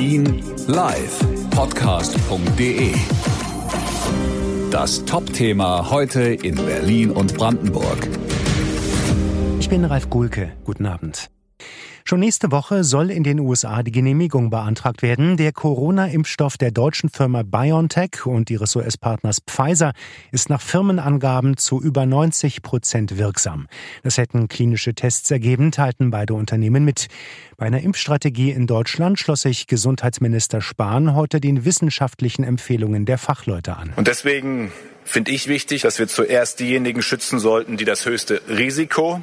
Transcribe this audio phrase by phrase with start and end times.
[0.00, 1.18] Berlin live
[1.50, 2.94] Podcast.de.
[4.70, 8.08] Das Top-Thema heute in Berlin und Brandenburg.
[9.58, 10.52] Ich bin Ralf Gulke.
[10.64, 11.28] Guten Abend.
[12.10, 15.36] Schon nächste Woche soll in den USA die Genehmigung beantragt werden.
[15.36, 19.92] Der Corona-Impfstoff der deutschen Firma BioNTech und ihres US-Partners Pfizer
[20.32, 23.68] ist nach Firmenangaben zu über 90 Prozent wirksam.
[24.02, 27.06] Das hätten klinische Tests ergeben, teilten beide Unternehmen mit.
[27.56, 33.76] Bei einer Impfstrategie in Deutschland schloss sich Gesundheitsminister Spahn heute den wissenschaftlichen Empfehlungen der Fachleute
[33.76, 33.92] an.
[33.94, 34.72] Und deswegen
[35.04, 39.22] finde ich wichtig, dass wir zuerst diejenigen schützen sollten, die das höchste Risiko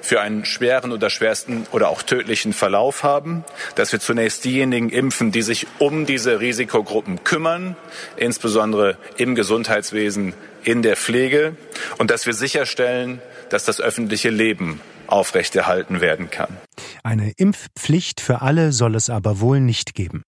[0.00, 3.44] für einen schweren oder schwersten oder auch tödlichen Verlauf haben,
[3.74, 7.76] dass wir zunächst diejenigen impfen, die sich um diese Risikogruppen kümmern,
[8.16, 11.56] insbesondere im Gesundheitswesen, in der Pflege,
[11.98, 13.20] und dass wir sicherstellen,
[13.50, 16.56] dass das öffentliche Leben aufrechterhalten werden kann.
[17.02, 20.22] Eine Impfpflicht für alle soll es aber wohl nicht geben.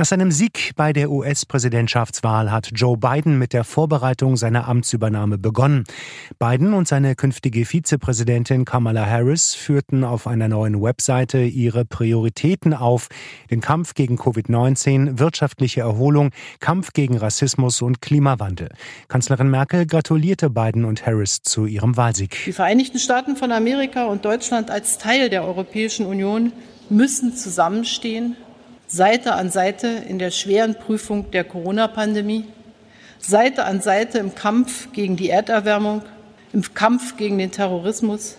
[0.00, 5.84] Nach seinem Sieg bei der US-Präsidentschaftswahl hat Joe Biden mit der Vorbereitung seiner Amtsübernahme begonnen.
[6.38, 13.08] Biden und seine künftige Vizepräsidentin Kamala Harris führten auf einer neuen Webseite ihre Prioritäten auf.
[13.50, 16.30] Den Kampf gegen Covid-19, wirtschaftliche Erholung,
[16.60, 18.70] Kampf gegen Rassismus und Klimawandel.
[19.08, 22.38] Kanzlerin Merkel gratulierte Biden und Harris zu ihrem Wahlsieg.
[22.46, 26.52] Die Vereinigten Staaten von Amerika und Deutschland als Teil der Europäischen Union
[26.88, 28.34] müssen zusammenstehen
[28.92, 32.46] Seite an Seite in der schweren Prüfung der Corona-Pandemie,
[33.20, 36.02] Seite an Seite im Kampf gegen die Erderwärmung,
[36.52, 38.38] im Kampf gegen den Terrorismus,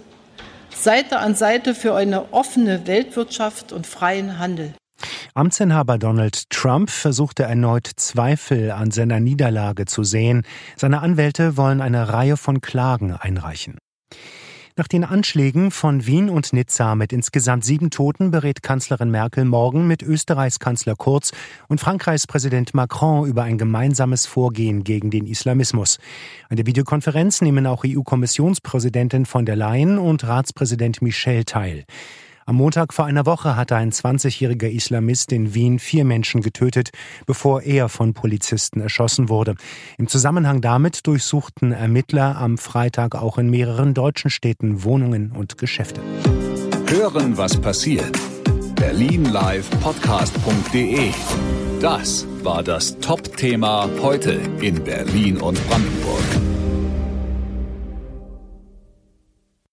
[0.75, 4.73] Seite an Seite für eine offene Weltwirtschaft und freien Handel.
[5.35, 10.44] Amtsinhaber Donald Trump versuchte erneut Zweifel an seiner Niederlage zu sehen.
[10.75, 13.77] Seine Anwälte wollen eine Reihe von Klagen einreichen.
[14.77, 19.86] Nach den Anschlägen von Wien und Nizza mit insgesamt sieben Toten berät Kanzlerin Merkel morgen
[19.86, 21.31] mit Österreichs Kanzler Kurz
[21.67, 26.00] und Frankreichs Präsident Macron über ein gemeinsames Vorgehen gegen den Islamismus.
[26.47, 31.84] An der Videokonferenz nehmen auch EU-Kommissionspräsidentin von der Leyen und Ratspräsident Michel teil.
[32.51, 36.89] Am Montag vor einer Woche hatte ein 20-jähriger Islamist in Wien vier Menschen getötet,
[37.25, 39.56] bevor er von Polizisten erschossen wurde.
[39.97, 46.01] Im Zusammenhang damit durchsuchten Ermittler am Freitag auch in mehreren deutschen Städten Wohnungen und Geschäfte.
[46.88, 48.19] Hören, was passiert.
[48.75, 51.12] Berlin Live Podcast.de.
[51.79, 56.60] Das war das Top-Thema heute in Berlin und Brandenburg.